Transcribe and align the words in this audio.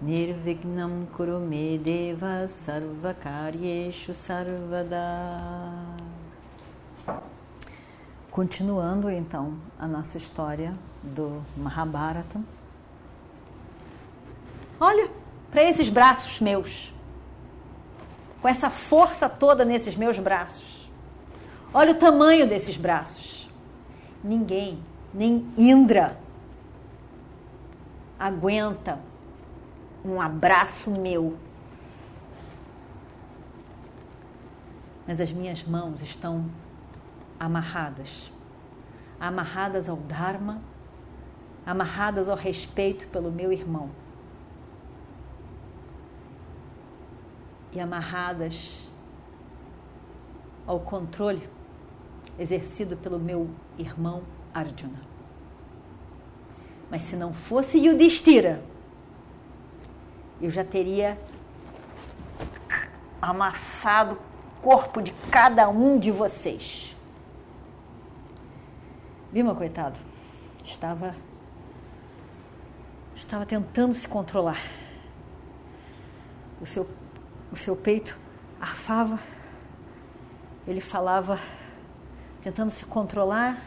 Nirvignam 0.00 1.06
Kurume 1.16 1.78
Deva 1.78 2.46
Sarvakaryeshu 2.46 4.12
Sarvada 4.12 5.96
Continuando 8.30 9.08
então 9.08 9.56
a 9.78 9.86
nossa 9.86 10.18
história 10.18 10.74
do 11.02 11.42
Mahabharata. 11.56 12.38
Olha 14.78 15.08
para 15.50 15.62
esses 15.62 15.88
braços 15.88 16.40
meus, 16.40 16.92
com 18.42 18.48
essa 18.48 18.68
força 18.68 19.30
toda 19.30 19.64
nesses 19.64 19.96
meus 19.96 20.18
braços. 20.18 20.90
Olha 21.72 21.92
o 21.92 21.98
tamanho 21.98 22.46
desses 22.46 22.76
braços. 22.76 23.48
Ninguém, 24.22 24.78
nem 25.14 25.50
Indra, 25.56 26.18
aguenta 28.18 28.98
um 30.06 30.20
abraço 30.20 30.90
meu. 31.00 31.36
Mas 35.06 35.20
as 35.20 35.30
minhas 35.30 35.62
mãos 35.64 36.02
estão 36.02 36.50
amarradas 37.38 38.30
amarradas 39.18 39.88
ao 39.88 39.96
Dharma, 39.96 40.60
amarradas 41.64 42.28
ao 42.28 42.36
respeito 42.36 43.08
pelo 43.08 43.30
meu 43.30 43.52
irmão. 43.52 43.90
E 47.72 47.80
amarradas 47.80 48.88
ao 50.66 50.80
controle 50.80 51.48
exercido 52.38 52.96
pelo 52.96 53.18
meu 53.18 53.50
irmão 53.78 54.22
Arjuna. 54.52 55.00
Mas 56.90 57.02
se 57.02 57.16
não 57.16 57.32
fosse 57.32 57.78
Yudhishthira, 57.78 58.62
eu 60.40 60.50
já 60.50 60.64
teria 60.64 61.18
amassado 63.20 64.14
o 64.14 64.62
corpo 64.62 65.00
de 65.00 65.12
cada 65.30 65.68
um 65.68 65.98
de 65.98 66.10
vocês. 66.10 66.94
Bima, 69.32 69.54
coitado, 69.54 69.98
estava 70.64 71.14
estava 73.14 73.46
tentando 73.46 73.94
se 73.94 74.06
controlar. 74.06 74.60
O 76.60 76.66
seu 76.66 76.88
o 77.50 77.56
seu 77.56 77.76
peito 77.76 78.16
arfava. 78.60 79.18
Ele 80.66 80.80
falava 80.80 81.38
tentando 82.42 82.70
se 82.70 82.84
controlar. 82.84 83.60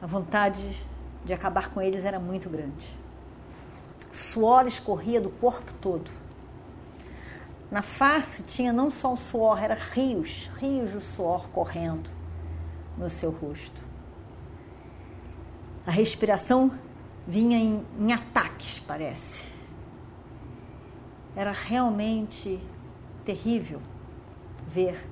A 0.00 0.06
vontade 0.06 0.82
de 1.24 1.32
acabar 1.32 1.70
com 1.70 1.80
eles 1.82 2.04
era 2.04 2.18
muito 2.18 2.48
grande. 2.48 2.99
Suor 4.10 4.66
escorria 4.66 5.20
do 5.20 5.30
corpo 5.30 5.72
todo. 5.80 6.10
Na 7.70 7.82
face 7.82 8.42
tinha 8.42 8.72
não 8.72 8.90
só 8.90 9.12
o 9.12 9.16
suor, 9.16 9.62
era 9.62 9.74
rios, 9.74 10.50
rios 10.58 10.92
de 10.92 11.00
suor 11.00 11.48
correndo 11.50 12.10
no 12.98 13.08
seu 13.08 13.30
rosto. 13.30 13.80
A 15.86 15.90
respiração 15.90 16.72
vinha 17.26 17.56
em, 17.56 17.86
em 17.98 18.12
ataques, 18.12 18.80
parece. 18.80 19.46
Era 21.36 21.52
realmente 21.52 22.60
terrível 23.24 23.80
ver 24.66 25.08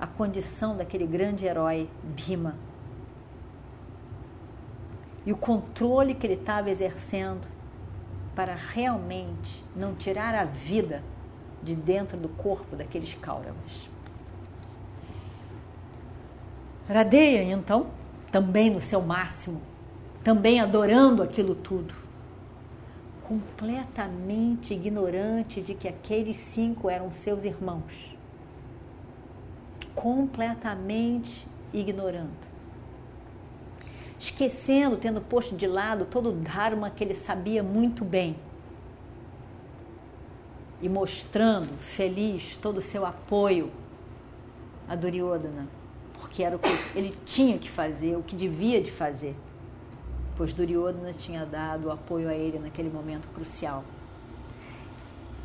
a 0.00 0.06
condição 0.06 0.76
daquele 0.76 1.06
grande 1.06 1.46
herói 1.46 1.88
Bhima 2.02 2.56
e 5.24 5.32
o 5.32 5.36
controle 5.36 6.14
que 6.14 6.26
ele 6.26 6.34
estava 6.34 6.70
exercendo 6.70 7.46
para 8.40 8.54
realmente 8.54 9.62
não 9.76 9.94
tirar 9.94 10.34
a 10.34 10.44
vida 10.44 11.02
de 11.62 11.74
dentro 11.74 12.16
do 12.16 12.30
corpo 12.30 12.74
daqueles 12.74 13.12
Kauravas. 13.12 13.90
Radeia, 16.88 17.42
então, 17.42 17.88
também 18.32 18.70
no 18.70 18.80
seu 18.80 19.02
máximo, 19.02 19.60
também 20.24 20.58
adorando 20.58 21.22
aquilo 21.22 21.54
tudo, 21.54 21.94
completamente 23.24 24.72
ignorante 24.72 25.60
de 25.60 25.74
que 25.74 25.86
aqueles 25.86 26.38
cinco 26.38 26.88
eram 26.88 27.12
seus 27.12 27.44
irmãos. 27.44 28.16
Completamente 29.94 31.46
ignorando. 31.74 32.49
Esquecendo, 34.20 34.96
tendo 34.96 35.20
posto 35.20 35.56
de 35.56 35.66
lado 35.66 36.04
todo 36.04 36.28
o 36.28 36.32
Dharma 36.32 36.90
que 36.90 37.02
ele 37.02 37.16
sabia 37.16 37.62
muito 37.62 38.04
bem. 38.04 38.36
E 40.80 40.88
mostrando 40.88 41.76
feliz 41.78 42.56
todo 42.56 42.78
o 42.78 42.82
seu 42.82 43.04
apoio 43.04 43.70
a 44.88 44.94
Duryodhana, 44.94 45.66
porque 46.14 46.44
era 46.44 46.54
o 46.54 46.58
que 46.58 46.70
ele 46.94 47.16
tinha 47.24 47.58
que 47.58 47.68
fazer, 47.70 48.16
o 48.16 48.22
que 48.22 48.36
devia 48.36 48.80
de 48.80 48.92
fazer 48.92 49.34
pois 50.40 50.54
Duryodhana 50.54 51.12
tinha 51.12 51.44
dado 51.44 51.90
apoio 51.90 52.26
a 52.26 52.34
ele 52.34 52.58
naquele 52.58 52.88
momento 52.88 53.28
crucial. 53.34 53.84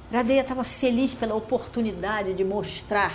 Radeya 0.09 0.39
estava 0.39 0.63
feliz 0.63 1.13
pela 1.13 1.35
oportunidade 1.35 2.33
de 2.33 2.45
mostrar 2.45 3.11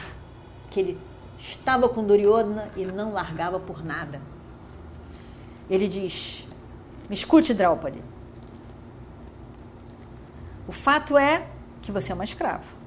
que 0.68 0.78
ele 0.78 0.98
estava 1.38 1.88
com 1.88 2.04
Duryodhana 2.04 2.70
e 2.76 2.84
não 2.84 3.14
largava 3.14 3.58
por 3.58 3.82
nada. 3.82 4.20
Ele 5.70 5.86
diz: 5.86 6.44
Me 7.08 7.14
escute, 7.14 7.54
Draupadi. 7.54 8.02
O 10.66 10.72
fato 10.72 11.16
é 11.16 11.46
que 11.80 11.92
você 11.92 12.12
é 12.12 12.14
uma 12.14 12.24
escrava. 12.24 12.80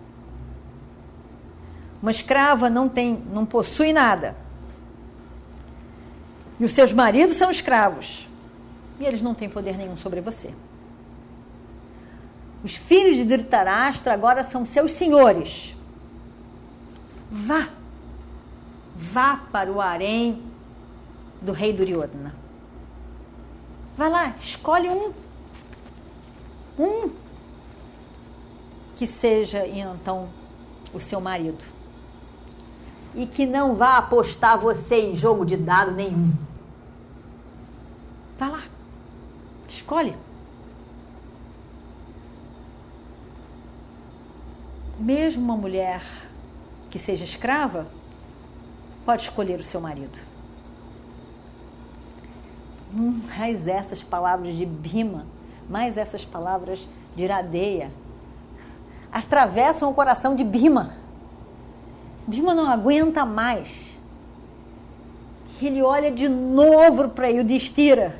Uma 2.01 2.11
escrava 2.11 2.69
não 2.69 2.89
tem, 2.89 3.23
não 3.31 3.45
possui 3.45 3.93
nada. 3.93 4.35
E 6.59 6.65
os 6.65 6.71
seus 6.71 6.91
maridos 6.91 7.37
são 7.37 7.49
escravos 7.49 8.27
e 8.99 9.05
eles 9.05 9.21
não 9.21 9.33
têm 9.33 9.49
poder 9.49 9.77
nenhum 9.77 9.97
sobre 9.97 10.21
você. 10.21 10.53
Os 12.63 12.75
filhos 12.75 13.17
de 13.17 13.25
Dhritarashtra 13.25 14.13
agora 14.13 14.43
são 14.43 14.65
seus 14.65 14.93
senhores. 14.93 15.75
Vá, 17.29 17.69
vá 18.95 19.37
para 19.51 19.71
o 19.71 19.81
harém 19.81 20.43
do 21.41 21.51
rei 21.51 21.73
Duryodhana. 21.73 22.42
Vá 23.97 24.07
lá, 24.07 24.35
escolhe 24.41 24.89
um. 24.89 25.13
Um 26.77 27.11
que 28.95 29.05
seja 29.05 29.67
então 29.67 30.29
o 30.93 30.99
seu 30.99 31.21
marido. 31.21 31.63
E 33.15 33.27
que 33.27 33.45
não 33.45 33.75
vá 33.75 33.97
apostar 33.97 34.59
você 34.59 34.99
em 34.99 35.15
jogo 35.15 35.45
de 35.45 35.55
dado 35.55 35.91
nenhum. 35.91 36.33
Vá 38.39 38.49
lá. 38.49 38.63
Escolhe. 39.67 40.15
Mesmo 44.99 45.43
uma 45.43 45.57
mulher 45.57 46.03
que 46.89 46.97
seja 46.97 47.23
escrava 47.23 47.87
pode 49.05 49.23
escolher 49.23 49.59
o 49.59 49.63
seu 49.63 49.81
marido. 49.81 50.32
Hum, 52.95 53.21
mais 53.35 53.67
essas 53.67 54.03
palavras 54.03 54.55
de 54.55 54.65
Bima, 54.65 55.25
mais 55.67 55.97
essas 55.97 56.23
palavras 56.23 56.87
de 57.15 57.23
Iradeia, 57.23 57.89
atravessam 59.11 59.89
o 59.89 59.93
coração 59.93 60.35
de 60.35 60.43
Bima. 60.43 60.93
Bima 62.27 62.53
não 62.53 62.67
aguenta 62.67 63.25
mais. 63.25 63.97
Ele 65.61 65.81
olha 65.81 66.11
de 66.11 66.27
novo 66.27 67.09
para 67.09 67.27
Yudhishthira 67.27 68.19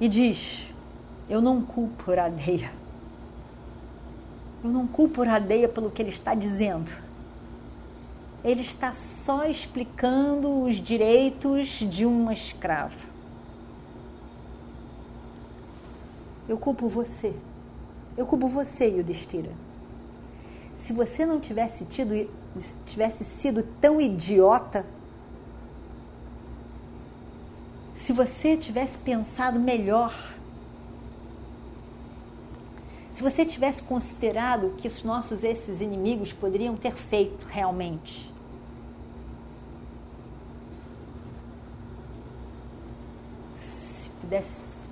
e 0.00 0.08
diz: 0.08 0.68
Eu 1.30 1.40
não 1.40 1.62
culpo 1.62 2.12
Radeia. 2.12 2.72
Eu 4.62 4.70
não 4.70 4.86
culpo 4.86 5.22
Radeia 5.22 5.68
pelo 5.68 5.90
que 5.90 6.02
ele 6.02 6.10
está 6.10 6.34
dizendo. 6.34 6.92
Ele 8.44 8.62
está 8.62 8.92
só 8.92 9.44
explicando 9.46 10.62
os 10.64 10.76
direitos 10.76 11.68
de 11.68 12.04
uma 12.04 12.32
escrava. 12.32 13.12
Eu 16.48 16.58
culpo 16.58 16.88
você 16.88 17.34
Eu 18.16 18.26
culpo 18.26 18.48
você, 18.48 18.88
Yudhishthira. 18.88 19.50
Se 20.76 20.92
você 20.92 21.24
não 21.24 21.40
tivesse 21.40 21.84
tido, 21.84 22.28
tivesse 22.84 23.24
sido 23.24 23.62
tão 23.80 24.00
idiota, 24.00 24.84
se 27.94 28.12
você 28.12 28.56
tivesse 28.56 28.98
pensado 28.98 29.60
melhor, 29.60 30.12
se 33.12 33.22
você 33.22 33.46
tivesse 33.46 33.82
considerado 33.82 34.68
o 34.68 34.70
que 34.72 34.88
os 34.88 35.04
nossos 35.04 35.44
esses 35.44 35.80
inimigos 35.80 36.32
poderiam 36.32 36.76
ter 36.76 36.96
feito 36.96 37.46
realmente, 37.46 38.30
se 43.56 44.10
pudesse 44.32 44.88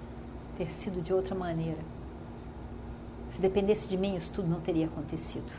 ter 0.58 0.70
sido 0.72 1.00
de 1.02 1.14
outra 1.14 1.34
maneira, 1.34 1.78
se 3.30 3.40
dependesse 3.40 3.88
de 3.88 3.96
mim, 3.96 4.14
isso 4.14 4.30
tudo 4.34 4.46
não 4.46 4.60
teria 4.60 4.84
acontecido. 4.84 5.50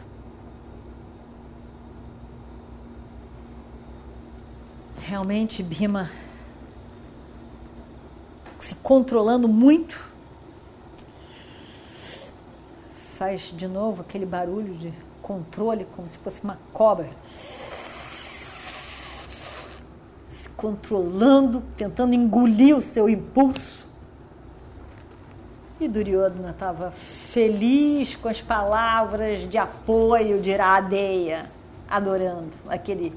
Realmente, 5.00 5.64
Bima 5.64 6.12
se 8.60 8.76
controlando 8.76 9.48
muito, 9.48 10.00
faz 13.18 13.52
de 13.52 13.68
novo 13.68 14.04
aquele 14.04 14.28
barulho 14.28 14.76
de 14.76 14.94
controle, 15.24 15.88
como 15.96 16.08
se 16.08 16.20
fosse 16.20 16.44
uma 16.44 16.60
cobra. 16.72 17.10
Controlando, 20.62 21.64
tentando 21.76 22.14
engolir 22.14 22.78
o 22.78 22.82
seu 22.82 23.10
impulso. 23.10 23.84
E 25.80 25.88
Duryodhana 25.88 26.52
estava 26.52 26.92
feliz 26.92 28.16
com 28.16 28.30
as 28.30 28.40
palavras 28.40 29.50
de 29.50 29.58
apoio 29.58 30.40
de 30.40 30.52
Iradeia, 30.52 31.50
adorando 31.90 32.52
aquele 32.70 33.12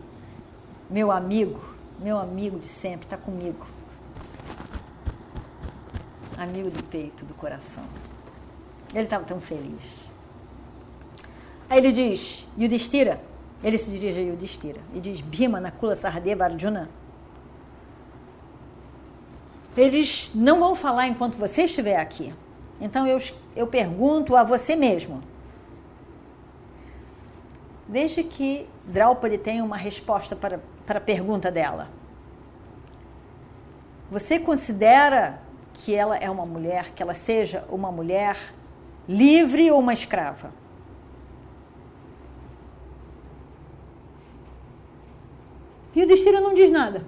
meu 0.88 1.12
amigo, 1.12 1.61
meu 2.00 2.17
amigo 2.17 2.58
de 2.58 2.67
sempre, 2.67 3.05
está 3.05 3.19
comigo. 3.19 3.67
Amigo 6.38 6.70
do 6.70 6.82
peito, 6.85 7.26
do 7.26 7.35
coração. 7.35 7.85
Ele 8.94 9.05
estava 9.05 9.25
tão 9.25 9.38
feliz. 9.38 10.08
Aí 11.69 11.76
ele 11.76 11.93
diz, 11.93 12.46
Yudhishthira, 12.58 13.20
ele 13.62 13.76
se 13.76 13.91
dirige 13.91 14.20
a 14.20 14.23
Yudhishthira 14.23 14.81
e 14.94 15.00
diz, 15.00 15.20
Bhima, 15.20 15.61
Nakula, 15.61 15.94
Sahadeva, 15.94 16.44
Arjuna, 16.44 16.88
eles 19.76 20.32
não 20.35 20.61
vão 20.61 20.75
falar 20.75 21.09
enquanto 21.09 21.37
você 21.37 21.62
estiver 21.65 21.97
aqui. 21.97 22.32
Então 22.81 23.06
eu, 23.06 23.21
eu 23.56 23.67
pergunto 23.67 24.37
a 24.37 24.44
você 24.44 24.76
mesmo. 24.76 25.23
Desde 27.87 28.23
que 28.23 28.69
Draupadi 28.85 29.38
tenha 29.38 29.65
uma 29.65 29.76
resposta 29.76 30.35
para, 30.35 30.61
para 30.87 30.99
a 30.99 31.03
pergunta 31.03 31.50
dela. 31.50 31.88
Você 34.11 34.38
considera 34.38 35.41
que 35.73 35.94
ela 35.94 36.17
é 36.17 36.31
uma 36.31 36.47
mulher, 36.47 36.91
que 36.94 37.03
ela 37.03 37.15
seja 37.15 37.65
uma 37.69 37.91
mulher 37.91 38.37
livre 39.09 39.70
ou 39.70 39.81
uma 39.81 39.93
escrava? 39.93 40.53
E 45.94 46.03
o 46.03 46.06
destino 46.06 46.41
não 46.41 46.55
diz 46.55 46.70
nada. 46.70 47.05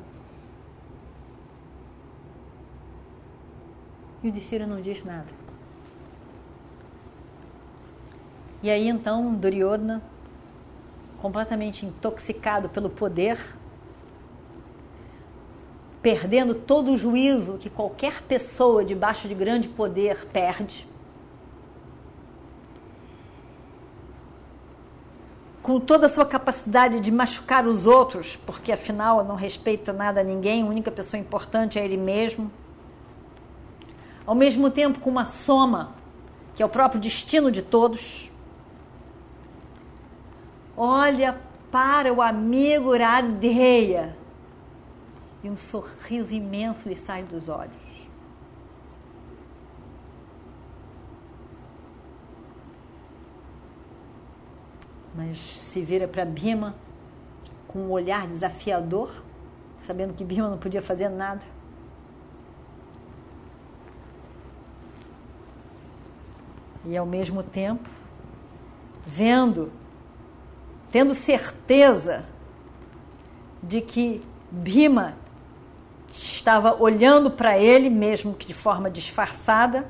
E 4.26 4.28
o 4.28 4.32
destino 4.32 4.67
não 4.67 4.81
diz 4.81 5.05
nada. 5.05 5.28
E 8.61 8.69
aí 8.69 8.88
então 8.88 9.32
Duryodhana, 9.37 10.02
completamente 11.23 11.87
intoxicado 11.87 12.69
pelo 12.69 12.90
poder, 12.90 13.38
perdendo 16.02 16.56
todo 16.56 16.90
o 16.90 16.96
juízo 16.96 17.56
que 17.56 17.70
qualquer 17.70 18.20
pessoa 18.23 18.84
debaixo 18.84 19.28
de 19.28 19.34
grande 19.34 19.69
poder 19.69 20.26
perde, 20.32 20.88
com 25.62 25.79
toda 25.79 26.06
a 26.06 26.08
sua 26.08 26.26
capacidade 26.26 26.99
de 26.99 27.12
machucar 27.12 27.64
os 27.64 27.87
outros, 27.87 28.34
porque 28.34 28.72
afinal 28.72 29.22
não 29.22 29.37
respeita 29.37 29.93
nada 29.93 30.20
a 30.20 30.25
ninguém, 30.25 30.64
a 30.64 30.67
única 30.67 30.90
pessoa 30.90 31.20
importante 31.20 31.79
é 31.79 31.84
ele 31.84 31.96
mesmo. 31.96 32.50
Ao 34.26 34.34
mesmo 34.34 34.70
tempo, 34.70 34.99
com 35.00 35.08
uma 35.08 35.25
soma, 35.25 35.94
que 36.55 36.62
é 36.62 36.67
o 36.67 36.69
próprio 36.69 37.00
destino 37.00 37.50
de 37.50 37.62
todos 37.62 38.31
olha 40.76 41.40
para 41.70 42.12
o 42.12 42.20
amigo 42.20 42.96
Radeia 42.96 44.17
e 45.43 45.49
um 45.49 45.56
sorriso 45.56 46.34
imenso 46.34 46.88
lhe 46.88 46.96
sai 46.96 47.23
dos 47.23 47.49
olhos. 47.49 47.75
Mas 55.14 55.38
se 55.38 55.81
vira 55.81 56.06
para 56.06 56.26
Bima 56.26 56.75
com 57.67 57.79
um 57.79 57.90
olhar 57.90 58.26
desafiador, 58.26 59.11
sabendo 59.81 60.12
que 60.12 60.22
Bima 60.22 60.50
não 60.50 60.58
podia 60.58 60.82
fazer 60.82 61.08
nada. 61.08 61.56
E 66.86 66.96
ao 66.96 67.04
mesmo 67.04 67.42
tempo, 67.42 67.88
vendo 69.04 69.70
tendo 70.90 71.14
certeza 71.14 72.24
de 73.62 73.80
que 73.80 74.24
Bima 74.50 75.14
estava 76.08 76.80
olhando 76.80 77.30
para 77.30 77.58
ele, 77.58 77.90
mesmo 77.90 78.32
que 78.32 78.46
de 78.46 78.54
forma 78.54 78.90
disfarçada. 78.90 79.86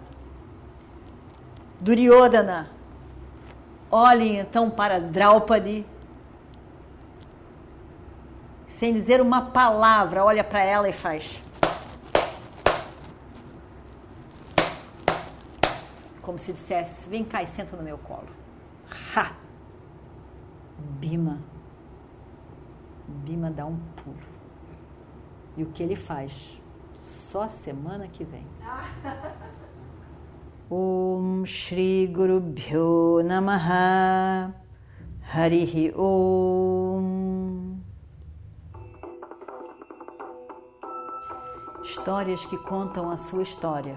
Duryodhana 1.80 2.70
olha 3.90 4.24
então 4.40 4.68
para 4.70 4.98
Draupadi, 4.98 5.86
sem 8.66 8.92
dizer 8.92 9.20
uma 9.20 9.42
palavra, 9.42 10.24
olha 10.24 10.42
para 10.42 10.62
ela 10.62 10.88
e 10.88 10.92
faz. 10.92 11.42
Como 16.26 16.38
se 16.40 16.52
dissesse: 16.52 17.08
Vem 17.08 17.24
cá 17.24 17.44
e 17.44 17.46
senta 17.46 17.76
no 17.76 17.84
meu 17.84 17.96
colo. 17.96 18.26
Ha! 19.14 19.32
Bima. 20.98 21.38
Bima 23.06 23.48
dá 23.48 23.64
um 23.64 23.78
pulo. 23.94 24.18
E 25.56 25.62
o 25.62 25.66
que 25.66 25.84
ele 25.84 25.94
faz? 25.94 26.32
Só 26.96 27.48
semana 27.48 28.08
que 28.08 28.24
vem. 28.24 28.44
Om 30.68 31.46
Shri 31.46 32.08
Guru 32.08 32.40
Bhyo 32.40 33.22
Namaha 33.22 34.52
Harihi 35.32 35.92
Om 35.94 37.76
Histórias 41.84 42.44
que 42.46 42.58
contam 42.58 43.08
a 43.12 43.16
sua 43.16 43.44
história, 43.44 43.96